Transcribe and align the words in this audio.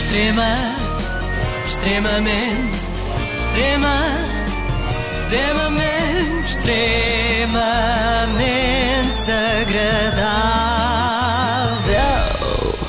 Extrema, 0.00 0.56
extremamente, 1.68 2.78
extrema, 3.40 3.96
extremamente, 5.22 6.46
extremamente 6.48 7.60
agradável. 9.30 10.80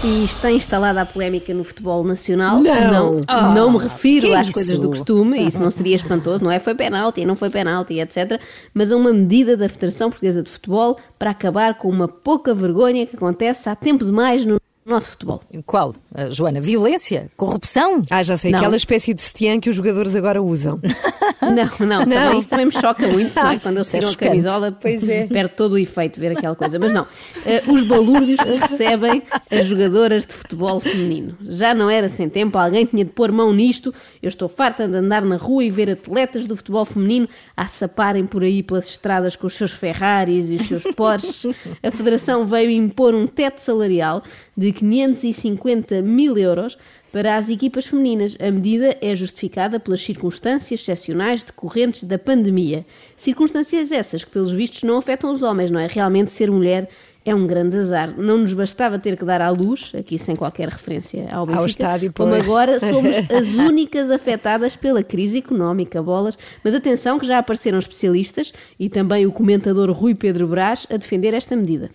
E 0.03 0.23
está 0.23 0.49
instalada 0.51 1.01
a 1.01 1.05
polémica 1.05 1.53
no 1.53 1.63
futebol 1.65 2.03
nacional. 2.03 2.59
Não. 2.59 2.91
Não, 2.91 3.21
Ah, 3.27 3.53
não 3.53 3.71
me 3.71 3.77
refiro 3.77 4.33
às 4.33 4.47
isso? 4.47 4.53
coisas 4.55 4.79
do 4.79 4.87
costume, 4.89 5.47
isso 5.47 5.61
não 5.61 5.69
seria 5.69 5.95
espantoso, 5.95 6.43
não 6.43 6.49
é? 6.51 6.59
Foi 6.59 6.73
penalti, 6.73 7.23
não 7.25 7.35
foi 7.35 7.49
penalti, 7.49 7.99
etc. 7.99 8.39
Mas 8.73 8.91
a 8.91 8.95
uma 8.95 9.11
medida 9.13 9.55
da 9.57 9.67
Federação 9.69 10.09
Portuguesa 10.09 10.41
de 10.41 10.49
Futebol 10.49 10.97
para 11.19 11.29
acabar 11.31 11.75
com 11.77 11.89
uma 11.89 12.07
pouca 12.07 12.53
vergonha 12.53 13.05
que 13.05 13.15
acontece 13.15 13.69
há 13.69 13.75
tempo 13.75 14.03
demais 14.05 14.43
no 14.45 14.60
nosso 14.85 15.11
futebol. 15.11 15.41
Qual, 15.65 15.93
Joana? 16.29 16.59
Violência? 16.61 17.29
Corrupção? 17.37 18.03
Ah, 18.09 18.23
já 18.23 18.35
sei, 18.37 18.51
Não. 18.51 18.59
aquela 18.59 18.75
espécie 18.75 19.13
de 19.13 19.21
sutiã 19.21 19.59
que 19.59 19.69
os 19.69 19.75
jogadores 19.75 20.15
agora 20.15 20.41
usam. 20.41 20.79
Não, 21.41 21.87
não, 21.87 21.99
Também, 22.05 22.39
isso 22.39 22.49
também 22.49 22.65
me 22.67 22.71
choca 22.71 23.07
muito, 23.07 23.35
não 23.35 23.49
é? 23.49 23.59
Quando 23.59 23.77
eles 23.77 23.87
Isso 23.87 23.95
é 23.97 23.99
tiram 23.99 24.11
a 24.11 24.15
camisola, 24.15 24.77
Pois 24.79 25.09
é. 25.09 25.25
perde 25.27 25.53
todo 25.55 25.73
o 25.73 25.77
efeito 25.77 26.19
ver 26.19 26.37
aquela 26.37 26.55
coisa. 26.55 26.77
Mas 26.79 26.93
não, 26.93 27.07
Eh, 27.45 27.63
os 27.67 27.85
balúrdios 27.87 28.39
que 28.39 28.49
recebem 28.57 29.23
as 29.49 29.65
jogadoras 29.65 30.25
de 30.25 30.33
futebol 30.33 30.79
feminino. 30.79 31.35
Já 31.41 31.73
não 31.73 31.89
era 31.89 32.07
sem 32.09 32.29
tempo, 32.29 32.57
alguém 32.57 32.85
tinha 32.85 33.03
de 33.03 33.11
pôr 33.11 33.31
mão 33.31 33.51
nisto. 33.53 33.93
Eu 34.21 34.29
estou 34.29 34.47
farta 34.47 34.87
de 34.87 34.95
andar 34.95 35.23
na 35.23 35.35
rua 35.37 35.63
e 35.63 35.69
ver 35.71 35.89
atletas 35.89 36.45
do 36.45 36.55
futebol 36.55 36.85
feminino 36.85 37.27
a 37.57 37.65
saparem 37.65 38.25
por 38.25 38.43
aí 38.43 38.61
pelas 38.61 38.87
estradas 38.89 39.35
com 39.35 39.47
os 39.47 39.53
seus 39.53 39.71
Ferraris 39.71 40.49
e 40.49 40.55
os 40.55 40.67
seus 40.67 40.83
Porsches. 40.95 41.53
A 41.81 41.89
Federação 41.91 42.45
veio 42.45 42.69
impor 42.69 43.15
um 43.15 43.25
teto 43.25 43.59
salarial 43.59 44.21
de 44.55 44.71
550 44.71 46.01
mil 46.01 46.37
euros 46.37 46.77
para 47.11 47.35
as 47.35 47.49
equipas 47.49 47.85
femininas. 47.85 48.37
A 48.39 48.49
medida 48.51 48.97
é 49.01 49.15
justificada 49.15 49.79
pelas 49.79 50.01
circunstâncias 50.01 50.79
excepcionais 50.79 51.43
decorrentes 51.43 52.03
da 52.03 52.17
pandemia. 52.17 52.85
Circunstâncias 53.15 53.91
essas 53.91 54.23
que, 54.23 54.31
pelos 54.31 54.51
vistos, 54.51 54.83
não 54.83 54.97
afetam 54.97 55.31
os 55.31 55.41
homens, 55.41 55.69
não 55.69 55.79
é? 55.79 55.87
Realmente 55.87 56.31
ser 56.31 56.49
mulher 56.49 56.89
é 57.23 57.35
um 57.35 57.45
grande 57.45 57.77
azar. 57.77 58.13
Não 58.17 58.37
nos 58.39 58.53
bastava 58.53 58.97
ter 58.97 59.15
que 59.15 59.25
dar 59.25 59.41
à 59.41 59.49
luz, 59.49 59.91
aqui 59.97 60.17
sem 60.17 60.35
qualquer 60.35 60.69
referência 60.69 61.27
ao 61.31 61.45
Benfica, 61.45 61.67
estádio, 61.67 62.13
como 62.13 62.31
pois. 62.31 62.45
agora 62.45 62.79
somos 62.81 63.15
as 63.29 63.53
únicas 63.53 64.09
afetadas 64.09 64.75
pela 64.75 65.03
crise 65.03 65.37
económica, 65.37 66.01
bolas. 66.01 66.37
Mas 66.63 66.73
atenção 66.73 67.19
que 67.19 67.27
já 67.27 67.37
apareceram 67.37 67.77
especialistas 67.77 68.53
e 68.79 68.89
também 68.89 69.25
o 69.25 69.31
comentador 69.31 69.91
Rui 69.91 70.15
Pedro 70.15 70.47
Brás 70.47 70.87
a 70.89 70.97
defender 70.97 71.33
esta 71.33 71.55
medida. 71.55 71.91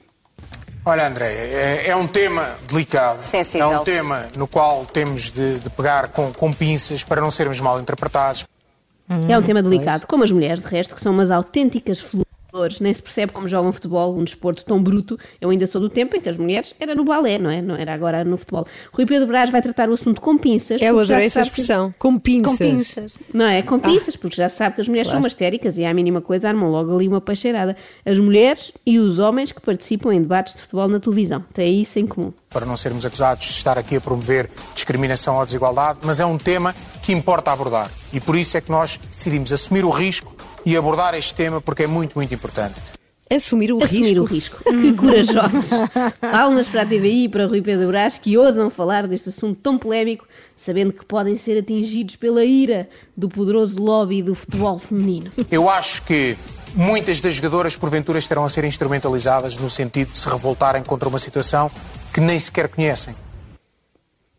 Olha, 0.89 1.09
André, 1.09 1.27
é, 1.27 1.89
é 1.89 1.97
um 1.97 2.07
tema 2.07 2.55
delicado. 2.69 3.21
Sensível. 3.21 3.73
É 3.73 3.81
um 3.81 3.83
tema 3.83 4.29
no 4.37 4.47
qual 4.47 4.87
temos 4.87 5.33
de, 5.33 5.59
de 5.59 5.69
pegar 5.69 6.07
com, 6.09 6.33
com 6.33 6.53
pinças 6.53 7.03
para 7.03 7.21
não 7.21 7.29
sermos 7.29 7.59
mal 7.59 7.81
interpretados. 7.81 8.45
É 9.29 9.37
um 9.37 9.43
tema 9.43 9.61
delicado, 9.61 10.07
como 10.07 10.23
as 10.23 10.31
mulheres, 10.31 10.61
de 10.61 10.69
resto, 10.69 10.95
que 10.95 11.01
são 11.01 11.13
umas 11.13 11.33
autênticas 11.33 11.99
flores. 11.99 12.26
Nem 12.81 12.93
se 12.95 13.03
percebe 13.03 13.33
como 13.33 13.49
jogam 13.49 13.73
futebol, 13.73 14.17
um 14.17 14.25
desporto 14.25 14.65
tão 14.65 14.83
bruto. 14.83 15.19
Eu 15.41 15.51
ainda 15.51 15.67
sou 15.67 15.81
do 15.81 15.89
tempo 15.91 16.17
em 16.17 16.21
que 16.21 16.29
as 16.29 16.37
mulheres 16.37 16.75
era 16.81 16.95
no 16.95 17.05
balé, 17.05 17.39
não 17.39 17.51
é? 17.51 17.61
Não 17.61 17.77
era 17.77 17.93
agora 17.93 18.25
no 18.25 18.37
futebol. 18.37 18.67
Rui 18.93 19.07
Pedro 19.07 19.27
Brás 19.27 19.51
vai 19.51 19.61
tratar 19.63 19.89
o 19.89 19.93
assunto 19.95 20.21
com 20.21 20.37
pinças. 20.39 20.81
Eu 20.81 20.99
adorei 20.99 21.27
essa 21.27 21.41
sabe 21.45 21.51
que- 21.55 21.61
expressão. 21.61 21.95
Com 21.99 22.19
pinças. 22.19 22.53
Com 22.53 22.57
pinças. 22.59 23.15
Não 23.33 23.45
é? 23.47 23.63
Com 23.63 23.79
pinças, 23.79 24.17
porque 24.17 24.37
já 24.37 24.49
sabe 24.49 24.75
que 24.77 24.81
as 24.81 24.89
mulheres 24.89 25.09
são 25.11 25.19
umas 25.19 25.33
histéricas 25.33 25.79
e 25.79 25.85
à 25.85 25.93
mínima 25.93 26.21
coisa 26.21 26.49
armam 26.49 26.71
logo 26.71 26.95
ali 26.95 27.07
uma 27.09 27.21
peixeirada. 27.21 27.77
As 28.05 28.19
mulheres 28.19 28.73
e 28.85 28.99
os 28.99 29.19
homens 29.19 29.53
que 29.53 29.61
participam 29.61 30.13
em 30.15 30.21
debates 30.23 30.55
de 30.55 30.63
futebol 30.63 30.89
na 30.89 30.99
televisão. 31.01 31.45
Têm 31.53 31.81
isso 31.83 31.99
em 31.99 32.07
comum. 32.07 32.33
Para 32.51 32.65
não 32.67 32.77
sermos 32.77 33.05
acusados 33.07 33.45
de 33.47 33.53
estar 33.53 33.77
aqui 33.79 33.97
a 33.97 34.01
promover 34.01 34.49
discriminação 34.75 35.37
ou 35.39 35.45
desigualdade, 35.47 35.99
mas 36.03 36.21
é 36.21 36.27
um 36.27 36.39
tema 36.39 36.75
que 37.03 37.13
importa 37.13 37.51
abordar. 37.53 37.91
E 38.13 38.21
por 38.21 38.37
isso 38.37 38.57
é 38.57 38.61
que 38.61 38.71
nós 38.71 38.99
decidimos 39.15 39.53
assumir 39.53 39.85
o 39.85 39.91
risco 39.91 40.35
e 40.67 40.77
abordar 40.77 41.15
este 41.15 41.33
tema 41.33 41.61
porque 41.61 41.85
é 41.85 41.87
muito, 41.87 42.15
muito 42.17 42.35
importante. 42.35 42.75
Assumir 43.31 43.73
o 43.73 43.83
Assumir 43.83 44.21
risco. 44.21 44.21
o 44.21 44.25
risco. 44.25 44.65
Que 44.71 44.93
corajosos. 44.93 45.71
Palmas 46.21 46.69
para 46.69 46.83
a 46.83 46.87
TVI 46.87 47.25
e 47.25 47.29
para 47.29 47.47
Rui 47.47 47.61
Pedro 47.63 47.89
Brás 47.89 48.19
que 48.19 48.37
ousam 48.37 48.69
falar 48.71 49.07
deste 49.07 49.31
assunto 49.31 49.59
tão 49.61 49.79
polémico, 49.79 50.27
sabendo 50.55 50.93
que 50.93 51.05
podem 51.05 51.37
ser 51.37 51.59
atingidos 51.59 52.17
pela 52.17 52.45
ira 52.45 52.89
do 53.17 53.29
poderoso 53.29 53.81
lobby 53.81 54.23
do 54.23 54.35
futebol 54.35 54.79
feminino. 54.79 55.31
Eu 55.51 55.69
acho 55.69 56.03
que 56.03 56.37
muitas 56.75 57.21
das 57.21 57.35
jogadoras, 57.35 57.75
porventura, 57.77 58.19
estarão 58.19 58.45
a 58.45 58.49
ser 58.49 58.65
instrumentalizadas 58.65 59.59
no 59.59 59.71
sentido 59.71 60.13
de 60.13 60.19
se 60.19 60.29
revoltarem 60.29 60.83
contra 60.83 61.09
uma 61.09 61.19
situação 61.19 61.71
que 62.13 62.21
nem 62.21 62.39
sequer 62.39 62.69
conhecem. 62.69 63.15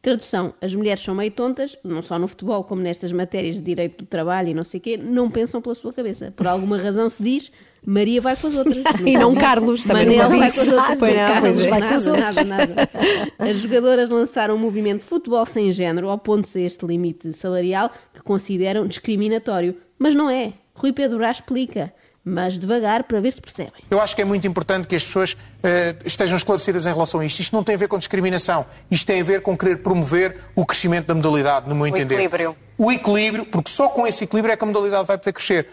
Tradução: 0.07 0.53
as 0.62 0.73
mulheres 0.73 1.03
são 1.03 1.13
meio 1.13 1.29
tontas, 1.29 1.78
não 1.84 2.01
só 2.01 2.18
no 2.18 2.29
futebol 2.29 2.63
como 2.63 2.81
nestas 2.81 3.12
matérias 3.12 3.57
de 3.57 3.62
direito 3.63 3.97
do 3.97 4.06
trabalho 4.06 4.47
e 4.47 4.53
não 4.53 4.63
sei 4.63 4.79
o 4.79 4.81
quê, 4.81 4.95
não 4.95 5.29
pensam 5.29 5.62
pela 5.62 5.75
sua 5.75 5.91
cabeça. 5.91 6.31
Por 6.34 6.47
alguma 6.47 6.78
razão 6.78 7.09
se 7.09 7.22
diz 7.22 7.51
Maria 7.85 8.22
vai 8.22 8.38
com 8.38 8.47
as 8.47 8.56
outras. 8.56 8.78
E 9.06 9.18
não 9.18 9.35
Carlos, 9.35 9.84
também 9.84 10.06
Manela 10.06 10.29
nunca 10.29 10.40
vai 10.40 10.51
com 10.53 10.62
as 10.62 10.68
outras. 10.69 11.00
Não, 11.01 11.16
Carlos 11.28 11.41
pois 11.41 11.59
é. 11.59 11.69
vai 11.69 11.81
com 11.81 11.94
as 11.94 12.07
outras. 12.07 12.35
nada, 12.35 12.45
nada. 12.45 12.90
As 13.38 13.57
jogadoras 13.57 14.09
lançaram 14.09 14.56
um 14.56 14.57
movimento 14.57 15.01
de 15.01 15.07
futebol 15.07 15.45
sem 15.45 15.73
género, 15.73 16.07
opondo-se 16.07 16.57
a 16.57 16.62
este 16.62 16.85
limite 16.85 17.34
salarial 17.34 17.91
que 18.13 18.22
consideram 18.22 18.88
discriminatório. 18.88 19.75
Mas 20.00 20.16
não 20.16 20.29
é. 20.29 20.53
Rui 20.74 20.94
Pedro 20.94 21.18
Brás 21.18 21.38
explica. 21.38 21.94
Mas 22.29 22.59
devagar 22.59 23.05
para 23.05 23.21
ver 23.21 23.31
se 23.31 23.39
percebem. 23.39 23.81
Eu 23.89 24.01
acho 24.01 24.13
que 24.13 24.21
é 24.21 24.25
muito 24.25 24.45
importante 24.45 24.85
que 24.85 24.95
as 24.95 25.03
pessoas 25.03 25.38
eh, 25.63 25.95
estejam 26.03 26.35
esclarecidas 26.35 26.85
em 26.85 26.91
relação 26.91 27.21
a 27.21 27.25
isto. 27.25 27.39
Isto 27.39 27.55
não 27.55 27.63
tem 27.63 27.75
a 27.75 27.77
ver 27.77 27.88
com 27.88 27.97
discriminação. 27.97 28.65
Isto 28.91 29.07
tem 29.07 29.21
a 29.21 29.23
ver 29.23 29.41
com 29.41 29.57
querer 29.57 29.77
promover 29.77 30.38
o 30.53 30.65
crescimento 30.65 31.05
da 31.05 31.15
modalidade, 31.15 31.69
no 31.69 31.75
meu 31.75 31.88
entender. 31.88 32.15
equilíbrio. 32.15 32.57
O 32.77 32.91
equilíbrio, 32.91 33.45
porque 33.45 33.71
só 33.71 33.88
com 33.88 34.05
esse 34.05 34.25
equilíbrio 34.25 34.51
é 34.51 34.57
que 34.57 34.63
a 34.63 34.67
modalidade 34.67 35.07
vai 35.07 35.17
poder 35.17 35.31
crescer. 35.31 35.67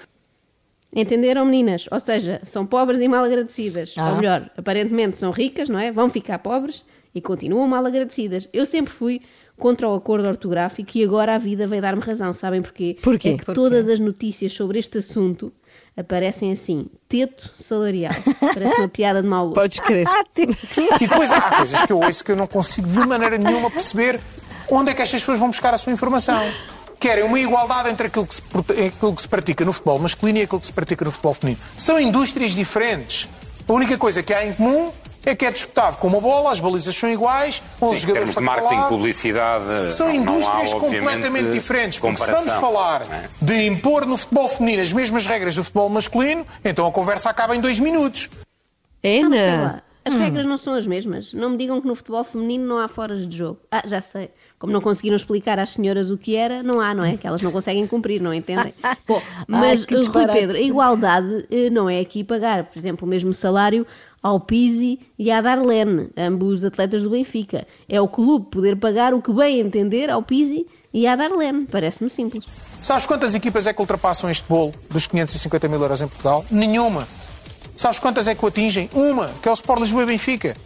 Entenderam, 0.95 1.45
meninas? 1.45 1.89
Ou 1.91 1.99
seja, 1.99 2.41
são 2.45 2.65
pobres 2.65 3.01
e 3.01 3.09
mal 3.09 3.25
agradecidas. 3.25 3.97
Ah. 3.99 4.11
Ou 4.11 4.17
melhor, 4.17 4.49
aparentemente 4.57 5.19
são 5.19 5.33
ricas, 5.33 5.69
não 5.69 5.81
é? 5.81 5.91
Vão 5.91 6.09
ficar 6.09 6.39
pobres 6.39 6.85
e 7.13 7.21
continuam 7.21 7.67
mal 7.67 7.85
agradecidas. 7.85 8.49
Eu 8.53 8.65
sempre 8.65 8.93
fui 8.93 9.21
contra 9.59 9.89
o 9.89 9.95
acordo 9.95 10.29
ortográfico 10.29 10.91
e 10.97 11.05
agora 11.05 11.35
a 11.35 11.39
vida 11.39 11.67
vai 11.67 11.81
dar-me 11.81 12.03
razão. 12.03 12.33
Sabem 12.33 12.63
porquê? 12.63 12.97
Porquê? 13.03 13.31
É 13.31 13.37
que 13.37 13.53
todas 13.53 13.89
as 13.89 14.01
notícias 14.01 14.53
sobre 14.53 14.79
este 14.79 14.99
assunto 14.99 15.53
aparecem 15.97 16.53
assim: 16.53 16.87
teto 17.09 17.51
salarial. 17.55 18.13
Parece 18.41 18.79
uma 18.79 18.89
piada 18.89 19.23
de 19.23 19.29
mau 19.29 19.49
gosto. 19.49 19.55
Podes 19.61 19.79
crer. 19.81 20.07
Ah, 20.15 20.25
E 21.01 21.07
depois 21.07 21.31
há 21.33 21.41
coisas 21.41 21.83
que 21.83 21.93
eu 21.93 22.01
ouço 22.01 22.25
que 22.25 22.33
eu 22.33 22.37
não 22.37 22.47
consigo 22.47 22.89
de 22.89 23.07
maneira 23.07 23.39
nenhuma 23.39 23.71
perceber 23.71 24.21
onde 24.71 24.91
é 24.91 24.95
que 24.95 25.03
estas 25.03 25.21
pessoas 25.21 25.39
vão 25.39 25.49
buscar 25.49 25.73
a 25.75 25.79
sua 25.79 25.93
informação. 25.93 26.43
Querem 26.99 27.25
uma 27.25 27.39
igualdade 27.39 27.91
entre 27.91 28.07
aquilo 28.07 28.27
que, 28.27 28.35
se, 28.35 28.43
aquilo 28.87 29.15
que 29.15 29.23
se 29.23 29.29
pratica 29.29 29.65
no 29.65 29.73
futebol 29.73 29.99
masculino 29.99 30.39
e 30.39 30.43
aquilo 30.43 30.59
que 30.61 30.67
se 30.67 30.73
pratica 30.73 31.05
no 31.05 31.11
futebol 31.11 31.35
feminino. 31.35 31.61
São 31.77 32.01
indústrias 32.01 32.53
diferentes. 32.53 33.29
A 33.69 33.73
única 33.73 33.99
coisa 33.99 34.23
que 34.23 34.33
há 34.33 34.47
em 34.47 34.55
comum 34.55 34.91
é 35.25 35.35
que 35.35 35.45
é 35.47 35.51
disputado 35.51 35.97
com 35.99 36.09
uma 36.09 36.21
bola, 36.21 36.51
as 36.53 36.61
balizas 36.61 36.95
são 36.95 37.09
iguais, 37.11 37.63
11 37.81 37.97
Em 37.97 38.01
jogadores 38.01 38.35
termos 38.35 38.35
de 38.35 38.41
marketing, 38.41 38.81
lado. 38.81 38.89
publicidade, 38.89 39.93
São 39.95 40.07
não- 40.09 40.15
não 40.15 40.33
há, 40.33 40.37
indústrias 40.37 40.75
completamente 40.75 41.51
diferentes. 41.53 41.99
Porque 41.99 42.17
se 42.17 42.31
vamos 42.31 42.53
falar 42.55 43.03
é? 43.03 43.29
de 43.41 43.67
impor 43.67 44.07
no 44.07 44.17
futebol 44.17 44.49
feminino 44.49 44.83
as 44.83 44.93
mesmas 44.93 45.27
regras 45.27 45.55
do 45.55 45.65
futebol 45.65 45.89
masculino, 45.89 46.47
então 46.65 46.87
a 46.87 46.93
conversa 46.93 47.31
acaba 47.31 47.55
em 47.57 47.61
dois 47.61 47.81
minutos. 47.81 48.29
Ana. 49.03 49.83
As 50.07 50.15
regras 50.15 50.45
não 50.45 50.59
são 50.59 50.75
as 50.75 50.87
mesmas. 50.87 51.33
Não 51.33 51.49
me 51.51 51.57
digam 51.57 51.81
que 51.81 51.87
no 51.87 51.95
futebol 51.95 52.23
feminino 52.23 52.67
não 52.67 52.79
há 52.79 52.89
foras 52.89 53.27
de 53.27 53.39
jogo. 53.39 53.59
Ah, 53.71 53.83
já 53.87 54.03
sei. 54.03 54.31
Como 54.59 54.71
não 54.71 54.83
conseguiram 54.83 55.17
explicar 55.17 55.59
às 55.59 55.71
senhoras 55.71 56.11
o 56.11 56.19
que 56.19 56.37
era, 56.37 56.63
não 56.63 56.79
há, 56.79 56.93
não 56.93 57.03
é? 57.03 57.17
Que 57.17 57.27
elas 57.27 57.41
não 57.41 57.51
conseguem 57.51 57.87
cumprir, 57.87 58.21
não 58.21 58.33
entendem? 58.33 58.75
Bom, 59.09 59.21
mas, 59.49 59.87
que 59.87 59.95
Rui. 59.95 60.27
Pedro, 60.27 60.59
a 60.59 60.61
igualdade 60.61 61.47
eh, 61.51 61.71
não 61.71 61.89
é 61.89 62.01
aqui 62.01 62.23
pagar, 62.23 62.65
por 62.65 62.79
exemplo, 62.79 63.07
o 63.07 63.11
mesmo 63.11 63.33
salário 63.33 63.87
ao 64.25 64.41
Pizzi 64.41 64.99
e 65.19 65.31
à 65.31 65.43
Darlene, 65.43 66.09
ambos 66.17 66.65
atletas 66.65 67.03
do 67.03 67.11
Benfica. 67.11 67.67
É 67.87 68.01
o 68.01 68.09
clube 68.09 68.47
poder 68.51 68.75
pagar 68.77 69.13
o 69.13 69.21
que 69.21 69.31
bem 69.31 69.61
entender 69.61 70.09
ao 70.09 70.23
Pizzi 70.23 70.67
e 70.95 71.07
à 71.07 71.15
Darlene. 71.15 71.67
Parece-me 71.67 72.09
simples. 72.09 72.47
Sabes 72.81 73.05
quantas 73.05 73.35
equipas 73.35 73.67
é 73.67 73.75
que 73.75 73.81
ultrapassam 73.81 74.31
este 74.31 74.49
bolo 74.49 74.73
dos 74.91 75.07
550 75.07 75.69
mil 75.69 75.83
euros 75.83 76.01
em 76.01 76.09
Portugal? 76.09 76.43
Nenhuma. 76.51 77.07
Sabes 77.77 77.99
quantas 77.99 78.27
é 78.27 78.35
que 78.35 78.43
o 78.43 78.49
atingem? 78.49 78.89
Uma, 78.95 79.29
que 79.43 79.49
é 79.49 79.51
o 79.51 79.55
Sport 79.55 79.81
Lisboa 79.81 80.05
e 80.05 80.07
Benfica. 80.07 80.57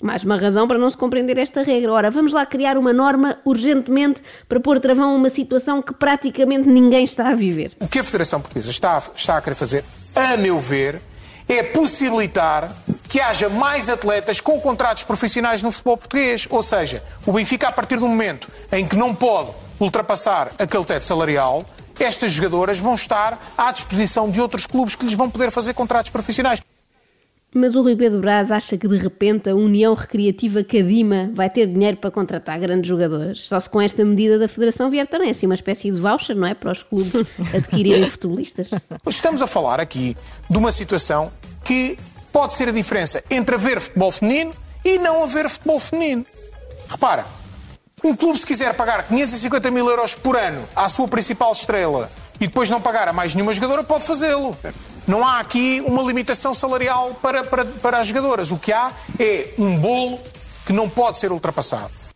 Mais 0.00 0.22
uma 0.22 0.36
razão 0.36 0.66
para 0.66 0.78
não 0.78 0.88
se 0.88 0.96
compreender 0.96 1.36
esta 1.36 1.62
regra. 1.62 1.92
Ora, 1.92 2.10
vamos 2.10 2.32
lá 2.32 2.46
criar 2.46 2.78
uma 2.78 2.94
norma 2.94 3.36
urgentemente 3.44 4.22
para 4.48 4.58
pôr 4.58 4.80
travão 4.80 5.10
a 5.10 5.14
uma 5.14 5.28
situação 5.28 5.82
que 5.82 5.92
praticamente 5.92 6.66
ninguém 6.66 7.04
está 7.04 7.28
a 7.28 7.34
viver. 7.34 7.72
O 7.78 7.88
que 7.88 7.98
a 7.98 8.04
Federação 8.04 8.40
Portuguesa 8.40 8.70
está 8.70 8.96
a, 8.96 9.02
está 9.14 9.36
a 9.36 9.42
querer 9.42 9.56
fazer, 9.56 9.84
a 10.14 10.36
meu 10.36 10.58
ver, 10.60 11.02
é 11.48 11.62
possibilitar 11.62 12.70
que 13.08 13.20
haja 13.20 13.48
mais 13.48 13.88
atletas 13.88 14.40
com 14.40 14.60
contratos 14.60 15.02
profissionais 15.02 15.62
no 15.62 15.72
futebol 15.72 15.96
português. 15.96 16.46
Ou 16.50 16.62
seja, 16.62 17.02
o 17.24 17.32
Benfica, 17.32 17.68
a 17.68 17.72
partir 17.72 17.96
do 17.96 18.06
momento 18.06 18.48
em 18.70 18.86
que 18.86 18.96
não 18.96 19.14
pode 19.14 19.50
ultrapassar 19.80 20.50
aquele 20.58 20.84
teto 20.84 21.04
salarial, 21.04 21.64
estas 21.98 22.32
jogadoras 22.32 22.78
vão 22.78 22.94
estar 22.94 23.38
à 23.56 23.72
disposição 23.72 24.30
de 24.30 24.40
outros 24.40 24.66
clubes 24.66 24.94
que 24.94 25.04
lhes 25.04 25.14
vão 25.14 25.30
poder 25.30 25.50
fazer 25.50 25.74
contratos 25.74 26.10
profissionais. 26.10 26.60
Mas 27.54 27.74
o 27.74 27.82
Rui 27.82 27.96
Pedro 27.96 28.20
Braz 28.20 28.50
acha 28.50 28.76
que 28.76 28.86
de 28.86 28.96
repente 28.98 29.48
a 29.48 29.54
União 29.54 29.94
Recreativa 29.94 30.62
Cadima 30.62 31.30
vai 31.32 31.48
ter 31.48 31.66
dinheiro 31.66 31.96
para 31.96 32.10
contratar 32.10 32.58
grandes 32.58 32.88
jogadoras. 32.88 33.40
Só 33.40 33.58
se 33.58 33.70
com 33.70 33.80
esta 33.80 34.04
medida 34.04 34.38
da 34.38 34.46
Federação 34.48 34.90
vier 34.90 35.06
também 35.06 35.30
assim 35.30 35.46
uma 35.46 35.54
espécie 35.54 35.90
de 35.90 35.98
voucher, 35.98 36.36
não 36.36 36.46
é? 36.46 36.52
Para 36.52 36.72
os 36.72 36.82
clubes 36.82 37.26
adquirirem 37.54 38.10
futebolistas. 38.10 38.68
Estamos 39.08 39.40
a 39.40 39.46
falar 39.46 39.80
aqui 39.80 40.14
de 40.48 40.58
uma 40.58 40.70
situação 40.70 41.32
que 41.64 41.96
pode 42.30 42.52
ser 42.52 42.68
a 42.68 42.72
diferença 42.72 43.24
entre 43.30 43.54
haver 43.54 43.80
futebol 43.80 44.12
feminino 44.12 44.50
e 44.84 44.98
não 44.98 45.22
haver 45.22 45.48
futebol 45.48 45.80
feminino. 45.80 46.26
Repara, 46.86 47.24
um 48.04 48.14
clube 48.14 48.38
se 48.38 48.46
quiser 48.46 48.74
pagar 48.74 49.08
550 49.08 49.70
mil 49.70 49.88
euros 49.88 50.14
por 50.14 50.36
ano 50.36 50.62
à 50.76 50.88
sua 50.90 51.08
principal 51.08 51.52
estrela 51.52 52.10
e 52.38 52.46
depois 52.46 52.68
não 52.68 52.80
pagar 52.80 53.08
a 53.08 53.12
mais 53.12 53.34
nenhuma 53.34 53.54
jogadora, 53.54 53.82
pode 53.82 54.04
fazê-lo. 54.04 54.56
Não 55.08 55.26
há 55.26 55.40
aqui 55.40 55.82
uma 55.86 56.02
limitação 56.02 56.52
salarial 56.52 57.14
para, 57.22 57.42
para, 57.42 57.64
para 57.64 57.98
as 57.98 58.06
jogadoras. 58.06 58.52
O 58.52 58.58
que 58.58 58.70
há 58.72 58.92
é 59.18 59.54
um 59.58 59.78
bolo 59.78 60.20
que 60.66 60.72
não 60.72 60.86
pode 60.86 61.16
ser 61.16 61.32
ultrapassado. 61.32 62.07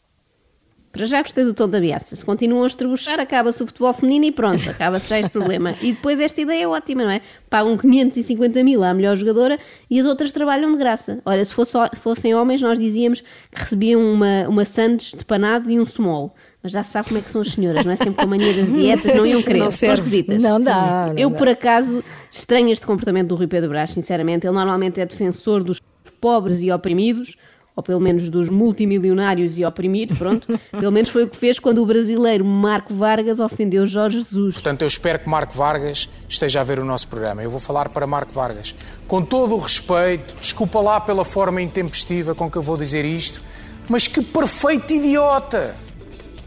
Para 0.93 1.07
já 1.07 1.23
gostei 1.23 1.43
do 1.43 1.55
tom 1.55 1.67
da 1.67 1.79
ameaça. 1.79 2.15
Se 2.15 2.23
continuam 2.23 2.65
a 2.65 2.67
estrebuchar, 2.67 3.19
acaba-se 3.19 3.63
o 3.63 3.67
futebol 3.67 3.93
feminino 3.95 4.27
e 4.27 4.33
pronto, 4.33 4.61
acaba-se 4.71 5.09
já 5.09 5.19
este 5.19 5.31
problema. 5.31 5.75
E 5.81 5.93
depois 5.93 6.21
esta 6.21 6.41
ideia 6.41 6.65
é 6.65 6.69
ótima, 6.69 7.05
não 7.05 7.11
é? 7.11 7.23
Pagam 7.49 7.79
550 7.79 8.63
mil 8.63 8.85
à 8.85 8.93
melhor 8.93 9.17
jogadora 9.17 9.59
e 9.89 9.99
as 9.99 10.07
outras 10.07 10.33
trabalham 10.33 10.71
de 10.73 10.79
graça. 10.79 11.21
Olha, 11.25 11.43
se 11.45 11.55
fosse, 11.55 11.77
fossem 11.97 12.35
homens, 12.35 12.61
nós 12.61 12.79
dizíamos 12.79 13.23
que 13.23 13.61
recebiam 13.61 14.01
uma, 14.03 14.47
uma 14.49 14.65
sandes 14.67 15.13
de 15.17 15.25
panado 15.25 15.71
e 15.71 15.81
um 15.81 15.87
small. 15.87 16.35
Mas 16.63 16.73
já 16.73 16.83
se 16.83 16.93
sabe 16.93 17.09
como 17.09 17.19
é 17.19 17.23
que 17.23 17.31
são 17.31 17.41
as 17.41 17.49
senhoras, 17.53 17.85
não 17.85 17.93
é? 17.93 17.97
Sempre 17.97 18.23
com 18.23 18.27
mania 18.27 18.53
das 18.55 18.71
dietas, 18.71 19.15
não 19.15 19.27
iam 19.27 19.43
querer. 19.43 19.59
Não 19.59 19.71
serve. 19.71 20.25
Não 20.41 20.61
dá, 20.61 21.07
não 21.09 21.19
Eu, 21.19 21.31
dá. 21.31 21.39
por 21.39 21.49
acaso, 21.49 22.05
estranho 22.31 22.69
este 22.71 22.87
comportamento 22.87 23.29
do 23.29 23.35
Rui 23.35 23.47
Pedro 23.47 23.71
Brás, 23.71 23.91
sinceramente. 23.91 24.47
Ele 24.47 24.55
normalmente 24.55 25.01
é 25.01 25.07
defensor 25.07 25.65
dos 25.65 25.81
pobres 26.21 26.63
e 26.63 26.71
oprimidos, 26.71 27.37
ou 27.75 27.83
pelo 27.83 28.01
menos 28.01 28.29
dos 28.29 28.49
multimilionários 28.49 29.57
e 29.57 29.65
oprimidos, 29.65 30.19
pronto. 30.19 30.47
Pelo 30.71 30.93
menos 30.93 31.09
foi 31.09 31.25
o 31.25 31.29
que 31.29 31.37
fez 31.37 31.59
quando 31.59 31.83
o 31.83 31.87
brasileiro 31.87 32.45
Marco 32.45 32.95
Vargas 32.95 33.41
ofendeu 33.41 33.87
Jorge 33.87 34.19
Jesus. 34.19 34.55
Portanto, 34.55 34.83
eu 34.83 34.89
espero 34.89 35.19
que 35.19 35.29
Marco 35.29 35.55
Vargas 35.55 36.09
esteja 36.29 36.61
a 36.61 36.65
ver 36.65 36.79
o 36.79 36.85
nosso 36.85 37.09
programa. 37.09 37.43
Eu 37.43 37.51
vou 37.51 37.61
falar 37.61 37.89
para 37.89 38.07
Marco 38.07 38.33
Vargas. 38.33 38.75
Com 39.09 39.23
todo 39.23 39.55
o 39.55 39.59
respeito, 39.59 40.37
desculpa 40.39 40.81
lá 40.81 41.01
pela 41.01 41.25
forma 41.25 41.63
intempestiva 41.63 42.35
com 42.35 42.51
que 42.51 42.57
eu 42.57 42.63
vou 42.63 42.77
dizer 42.77 43.05
isto, 43.07 43.43
mas 43.89 44.07
que 44.07 44.23
perfeito 44.23 44.93
idiota! 44.93 45.75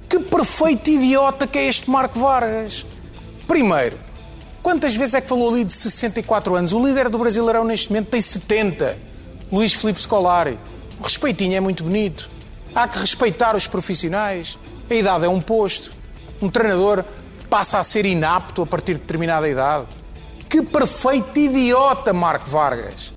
Que 0.08 0.20
perfeito 0.20 0.90
idiota 0.92 1.48
que 1.48 1.58
é 1.58 1.68
este 1.68 1.90
Marco 1.90 2.20
Vargas! 2.20 2.86
Primeiro, 3.48 3.98
quantas 4.62 4.96
vezes 4.96 5.16
é 5.16 5.22
que 5.22 5.28
falou 5.28 5.50
ali 5.50 5.64
de 5.64 5.74
64 5.74 6.56
anos? 6.56 6.72
O 6.72 6.86
líder 6.86 7.10
do 7.10 7.18
Brasileirão 7.18 7.64
neste 7.64 7.90
momento 7.90 8.10
tem 8.10 8.22
70. 8.22 8.98
Luís 9.52 9.74
Filipe 9.74 10.02
Scolari. 10.02 10.60
O 11.00 11.04
respeitinho 11.04 11.56
é 11.56 11.60
muito 11.60 11.84
bonito. 11.84 12.30
Há 12.74 12.88
que 12.88 13.00
respeitar 13.00 13.56
os 13.56 13.68
profissionais. 13.68 14.58
A 14.90 14.94
idade 14.94 15.26
é 15.26 15.30
um 15.30 15.42
posto. 15.42 15.92
Um 16.42 16.50
treinador 16.50 17.04
passa 17.50 17.80
a 17.80 17.84
ser 17.84 18.06
inapto 18.06 18.62
a 18.62 18.66
partir 18.66 18.96
de 18.96 19.02
determinada 19.02 19.48
idade. 19.48 19.88
Que 20.50 20.62
perfeito 20.62 21.40
idiota, 21.40 22.14
Marco 22.14 22.50
Vargas! 22.50 23.14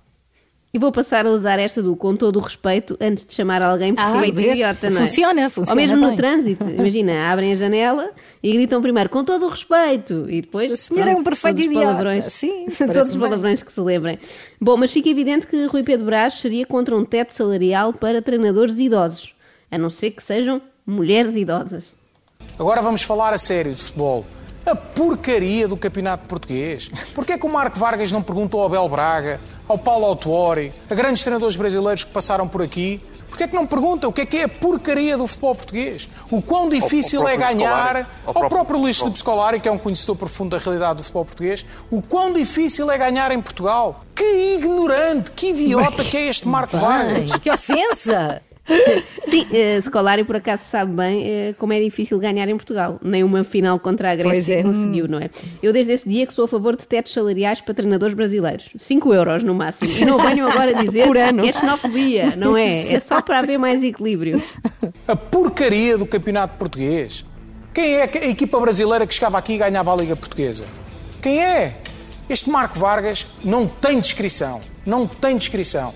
E 0.78 0.80
vou 0.80 0.92
passar 0.92 1.26
a 1.26 1.30
usar 1.30 1.58
esta 1.58 1.82
do 1.82 1.96
com 1.96 2.14
todo 2.14 2.36
o 2.36 2.38
respeito 2.38 2.96
antes 3.00 3.26
de 3.26 3.34
chamar 3.34 3.62
alguém 3.62 3.92
por 3.96 4.00
Ah, 4.00 4.12
perfeito 4.12 4.34
vês? 4.36 4.52
idiota, 4.52 4.90
não 4.90 4.96
é? 4.96 5.06
Funciona, 5.06 5.50
funciona 5.50 5.70
Ou 5.80 5.86
mesmo 5.88 5.96
no 6.00 6.06
bem. 6.10 6.16
trânsito. 6.16 6.62
Imagina, 6.70 7.32
abrem 7.32 7.50
a 7.52 7.56
janela 7.56 8.10
e 8.40 8.52
gritam 8.52 8.80
primeiro 8.80 9.10
com 9.10 9.24
todo 9.24 9.44
o 9.46 9.48
respeito 9.48 10.26
e 10.30 10.40
depois. 10.40 10.72
O 10.72 10.76
senhor 10.76 11.08
é 11.08 11.16
um 11.16 11.24
perfeito 11.24 11.56
todos 11.56 11.66
os 11.66 11.72
idiota. 11.72 11.86
palavrões- 11.88 12.24
Sim, 12.26 12.66
todos 12.70 12.70
os 12.70 12.78
parece-me 12.86 13.10
bem. 13.18 13.28
palavrões 13.28 13.62
que 13.64 13.72
se 13.72 13.80
lembrem. 13.80 14.18
Bom, 14.60 14.76
mas 14.76 14.92
fica 14.92 15.08
evidente 15.08 15.48
que 15.48 15.64
Rui 15.66 15.82
Pedro 15.82 16.06
Brás 16.06 16.34
seria 16.34 16.64
contra 16.64 16.94
um 16.96 17.04
teto 17.04 17.32
salarial 17.32 17.92
para 17.92 18.22
treinadores 18.22 18.78
idosos, 18.78 19.34
a 19.72 19.76
não 19.76 19.90
ser 19.90 20.12
que 20.12 20.22
sejam 20.22 20.62
mulheres 20.86 21.34
idosas. 21.34 21.92
Agora 22.56 22.80
vamos 22.82 23.02
falar 23.02 23.34
a 23.34 23.38
sério 23.38 23.74
de 23.74 23.82
futebol. 23.82 24.24
A 24.70 24.74
porcaria 24.76 25.66
do 25.66 25.76
campeonato 25.76 26.24
português. 26.26 26.88
Porquê 27.14 27.32
é 27.32 27.38
que 27.38 27.46
o 27.46 27.48
Marco 27.50 27.78
Vargas 27.78 28.12
não 28.12 28.20
perguntou 28.22 28.60
ao 28.60 28.66
Abel 28.66 28.86
Braga, 28.88 29.40
ao 29.66 29.78
Paulo 29.78 30.04
Autuori, 30.04 30.72
a 30.90 30.94
grandes 30.94 31.22
treinadores 31.22 31.56
brasileiros 31.56 32.04
que 32.04 32.10
passaram 32.10 32.46
por 32.46 32.60
aqui? 32.60 33.00
Porquê 33.28 33.44
é 33.44 33.48
que 33.48 33.54
não 33.54 33.66
pergunta 33.66 34.06
o 34.08 34.12
que 34.12 34.22
é 34.22 34.26
que 34.26 34.36
é 34.38 34.44
a 34.44 34.48
porcaria 34.48 35.16
do 35.16 35.26
futebol 35.26 35.54
português? 35.54 36.08
O 36.30 36.42
quão 36.42 36.68
difícil 36.68 37.20
ao 37.22 37.28
é 37.28 37.36
ganhar, 37.36 37.54
Scolari. 37.86 38.06
ao 38.26 38.32
próprio- 38.34 38.50
próprio 38.50 38.78
Luís 38.80 38.98
Filipe 38.98 39.18
Scolari, 39.18 39.60
que 39.60 39.68
é 39.68 39.72
um 39.72 39.78
conhecedor 39.78 40.16
profundo 40.16 40.56
da 40.56 40.62
realidade 40.62 40.96
do 40.98 41.02
futebol 41.02 41.24
português, 41.24 41.64
o 41.90 42.02
quão 42.02 42.32
difícil 42.32 42.90
é 42.90 42.98
ganhar 42.98 43.30
em 43.32 43.40
Portugal. 43.40 44.02
Que 44.14 44.54
ignorante, 44.54 45.30
que 45.30 45.50
idiota 45.50 46.02
que 46.04 46.16
é 46.16 46.26
este 46.26 46.46
Marco 46.48 46.76
Vargas. 46.76 47.30
Que 47.36 47.50
ofensa! 47.50 48.42
Sim, 49.28 49.42
uh, 49.42 49.82
Scolari 49.82 50.24
por 50.24 50.36
acaso 50.36 50.62
sabe 50.64 50.92
bem 50.92 51.22
eh, 51.26 51.54
como 51.58 51.72
é 51.72 51.80
difícil 51.80 52.18
ganhar 52.18 52.48
em 52.48 52.56
Portugal. 52.56 52.98
Nem 53.02 53.22
uma 53.22 53.44
final 53.44 53.78
contra 53.78 54.12
a 54.12 54.16
Grécia 54.16 54.60
é. 54.60 54.62
conseguiu, 54.62 55.08
não 55.08 55.18
é? 55.18 55.28
Eu 55.62 55.72
desde 55.72 55.92
esse 55.92 56.08
dia 56.08 56.26
que 56.26 56.32
sou 56.32 56.44
a 56.44 56.48
favor 56.48 56.76
de 56.76 56.86
tetos 56.86 57.12
salariais 57.12 57.60
para 57.60 57.74
treinadores 57.74 58.14
brasileiros. 58.14 58.72
5 58.76 59.12
euros 59.12 59.44
no 59.44 59.54
máximo. 59.54 59.90
E 59.90 60.04
não 60.04 60.18
venham 60.18 60.48
agora 60.48 60.74
dizer 60.82 61.06
Por 61.06 61.16
ano. 61.16 61.42
que 61.42 61.48
é 61.48 61.52
xenofobia, 61.52 62.36
não 62.36 62.56
é? 62.56 62.94
É 62.94 63.00
só 63.00 63.20
para 63.20 63.38
haver 63.38 63.58
mais 63.58 63.82
equilíbrio. 63.82 64.42
A 65.06 65.16
porcaria 65.16 65.96
do 65.98 66.06
campeonato 66.06 66.56
português. 66.56 67.24
Quem 67.74 67.94
é 67.94 68.02
a 68.02 68.28
equipa 68.28 68.58
brasileira 68.58 69.06
que 69.06 69.14
chegava 69.14 69.38
aqui 69.38 69.54
e 69.54 69.58
ganhava 69.58 69.92
a 69.92 69.96
Liga 69.96 70.16
Portuguesa? 70.16 70.64
Quem 71.20 71.42
é? 71.42 71.76
Este 72.28 72.50
Marco 72.50 72.78
Vargas 72.78 73.26
não 73.44 73.66
tem 73.66 74.00
descrição. 74.00 74.60
Não 74.84 75.06
tem 75.06 75.36
descrição. 75.36 75.94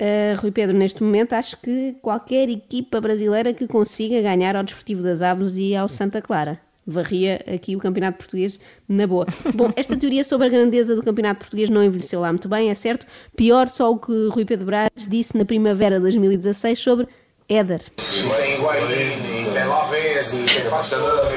Uh, 0.00 0.38
Rui 0.40 0.50
Pedro, 0.50 0.76
neste 0.76 1.02
momento 1.02 1.32
acho 1.32 1.56
que 1.58 1.96
qualquer 2.02 2.48
equipa 2.50 3.00
brasileira 3.00 3.54
que 3.54 3.66
consiga 3.66 4.20
ganhar 4.20 4.54
ao 4.54 4.62
Desportivo 4.62 5.02
das 5.02 5.22
Aves 5.22 5.56
e 5.56 5.74
ao 5.74 5.88
Santa 5.88 6.20
Clara. 6.20 6.60
Varria 6.86 7.42
aqui 7.52 7.74
o 7.74 7.80
Campeonato 7.80 8.18
Português 8.18 8.60
na 8.88 9.06
boa. 9.06 9.26
Bom, 9.54 9.72
esta 9.74 9.96
teoria 9.96 10.22
sobre 10.22 10.46
a 10.46 10.50
grandeza 10.50 10.94
do 10.94 11.02
Campeonato 11.02 11.40
Português 11.40 11.68
não 11.68 11.82
envelheceu 11.82 12.20
lá 12.20 12.30
muito 12.30 12.48
bem, 12.48 12.70
é 12.70 12.74
certo. 12.74 13.06
Pior 13.36 13.68
só 13.68 13.90
o 13.90 13.98
que 13.98 14.28
Rui 14.28 14.44
Pedro 14.44 14.66
Braz 14.66 14.90
disse 15.08 15.36
na 15.36 15.44
primavera 15.44 15.96
de 15.96 16.02
2016 16.02 16.78
sobre 16.78 17.08
Éder. 17.48 17.80
Tem 17.80 18.06
tem 18.06 18.60
tem 19.46 19.66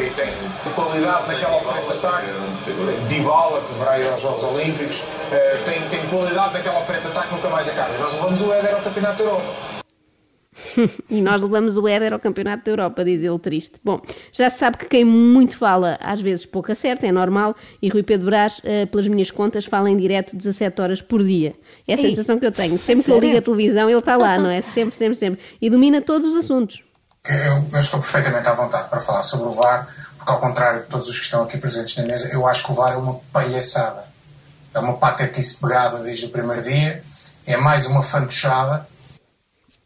e 0.05 0.09
tem 0.12 0.73
qualidade 0.73 1.27
naquela 1.27 1.59
frente 1.62 1.88
de 1.88 1.94
ataque. 1.94 2.49
Dybala, 3.07 3.62
que 3.62 3.74
deverá 3.74 4.00
ir 4.00 4.07
aos 4.10 4.21
Jogos 4.21 4.44
Olímpicos, 4.44 5.04
eh, 5.31 5.62
tem, 5.66 5.81
tem 5.89 6.06
qualidade 6.10 6.54
naquela 6.54 6.81
frente 6.81 7.01
de 7.01 7.07
ataque, 7.07 7.33
nunca 7.33 7.50
mais 7.50 7.68
acaba. 7.69 7.94
E 7.94 7.98
nós 8.00 8.13
levamos 8.13 8.42
o 8.42 8.54
Éder 8.54 8.75
ao 8.75 8.81
Campeonato 8.81 9.18
da 9.18 9.24
Europa. 9.24 9.80
E 11.10 11.21
nós 11.21 11.42
levamos 11.42 11.77
o 11.77 11.88
Éder 11.88 12.13
ao 12.13 12.19
Campeonato 12.19 12.66
da 12.66 12.71
Europa, 12.71 13.04
diz 13.04 13.24
ele 13.24 13.39
triste. 13.39 13.80
Bom, 13.83 14.01
já 14.31 14.50
se 14.50 14.58
sabe 14.58 14.77
que 14.77 14.86
quem 14.86 15.05
muito 15.05 15.58
fala, 15.58 15.98
às 16.01 16.22
vezes 16.22 16.46
pouco 16.46 16.72
acerta, 16.72 17.08
é 17.08 17.12
normal, 17.12 17.55
e 17.82 17.89
Rui 17.89 18.03
Pedro 18.03 18.27
Brás, 18.27 18.62
eh, 18.63 18.86
pelas 18.86 19.08
minhas 19.08 19.32
contas, 19.32 19.65
fala 19.65 19.89
em 19.89 19.98
direto 19.98 20.36
17 20.36 20.82
horas 20.82 21.01
por 21.01 21.24
dia. 21.24 21.55
É 21.88 21.93
a 21.93 21.98
Ei, 21.98 22.01
sensação 22.01 22.39
que 22.39 22.46
eu 22.46 22.51
tenho. 22.51 22.77
Sempre 22.77 23.03
que 23.05 23.12
eu 23.12 23.20
ligo 23.20 23.38
a 23.38 23.41
televisão, 23.41 23.89
ele 23.89 24.00
está 24.00 24.15
lá, 24.15 24.38
não 24.38 24.50
é? 24.50 24.62
Sempre, 24.62 24.96
sempre, 24.96 25.15
sempre. 25.15 25.39
E 25.62 25.70
domina 25.70 26.01
todos 26.01 26.34
os 26.34 26.46
assuntos. 26.46 26.84
Eu, 27.27 27.65
eu 27.72 27.79
estou 27.79 28.00
perfeitamente 28.00 28.48
à 28.48 28.53
vontade 28.53 28.89
para 28.89 29.00
falar 29.00 29.24
sobre 29.24 29.48
o 29.48 29.51
VAR, 29.51 29.88
porque 30.19 30.31
ao 30.31 30.39
contrário 30.39 30.81
de 30.81 30.88
todos 30.88 31.07
os 31.07 31.17
que 31.17 31.23
estão 31.23 31.41
aqui 31.43 31.57
presentes 31.57 31.95
na 31.95 32.03
mesa, 32.03 32.27
eu 32.27 32.45
acho 32.45 32.65
que 32.65 32.71
o 32.73 32.75
VAR 32.75 32.93
é 32.93 32.97
uma 32.97 33.15
palhaçada. 33.31 34.03
É 34.73 34.79
uma 34.79 34.97
patetice 34.97 35.55
pegada 35.55 36.03
desde 36.03 36.25
o 36.25 36.29
primeiro 36.29 36.61
dia, 36.61 37.01
é 37.45 37.57
mais 37.57 37.88
uma 37.88 38.03
fantochada. 38.03 38.88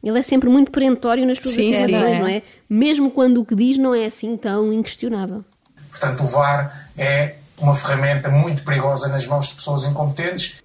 Ele 0.03 0.19
é 0.19 0.21
sempre 0.21 0.49
muito 0.49 0.71
perentório 0.71 1.25
nas 1.25 1.37
suas 1.37 1.53
Sim, 1.53 1.71
sim. 1.71 1.95
É, 1.95 2.19
não 2.19 2.27
é? 2.27 2.41
Mesmo 2.69 3.11
quando 3.11 3.39
o 3.39 3.45
que 3.45 3.55
diz 3.55 3.77
não 3.77 3.95
é 3.95 4.05
assim 4.05 4.35
tão 4.35 4.73
inquestionável. 4.73 5.45
Portanto, 5.89 6.23
o 6.23 6.27
VAR 6.27 6.89
é 6.97 7.35
uma 7.59 7.75
ferramenta 7.75 8.27
muito 8.29 8.63
perigosa 8.63 9.07
nas 9.07 9.25
mãos 9.27 9.47
de 9.47 9.55
pessoas 9.55 9.85
incompetentes 9.85 10.62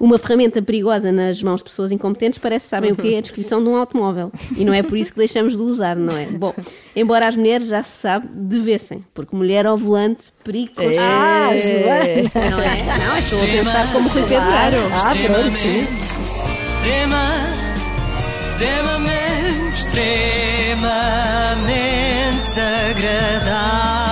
Uma 0.00 0.16
ferramenta 0.16 0.62
perigosa 0.62 1.12
nas 1.12 1.42
mãos 1.42 1.58
de 1.58 1.64
pessoas 1.64 1.92
incompetentes 1.92 2.38
parece 2.38 2.66
sabem 2.66 2.90
o 2.90 2.96
que 2.96 3.14
é 3.14 3.18
a 3.18 3.20
descrição 3.20 3.62
de 3.62 3.68
um 3.68 3.76
automóvel. 3.76 4.32
E 4.56 4.64
não 4.64 4.72
é 4.72 4.82
por 4.82 4.96
isso 4.96 5.12
que 5.12 5.18
deixamos 5.18 5.54
de 5.54 5.62
usar, 5.62 5.94
não 5.94 6.16
é? 6.16 6.24
Bom, 6.24 6.54
embora 6.96 7.28
as 7.28 7.36
mulheres 7.36 7.68
já 7.68 7.82
se 7.82 8.00
sabe, 8.00 8.26
devessem, 8.32 9.04
porque 9.12 9.36
mulher 9.36 9.66
ao 9.66 9.76
volante, 9.76 10.32
perigo 10.42 10.72
constante. 10.74 10.98
Ah, 10.98 11.50
Joana! 11.54 12.30
Não 12.50 12.60
é? 12.60 12.82
Não, 12.98 13.18
estou 13.18 13.42
a 13.42 13.46
pensar 13.46 13.92
como 13.92 14.08
Rui 14.08 14.22
Pedro 14.22 14.40
Claro. 14.40 14.76
Ah, 14.94 15.14
pronto, 15.26 15.58
sim. 15.58 15.86
Extrema, 16.76 17.28
extremamente, 18.52 19.76
extremamente 19.76 22.60
agradável. 22.60 24.09